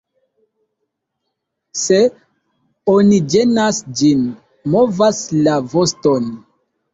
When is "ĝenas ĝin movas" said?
3.35-5.21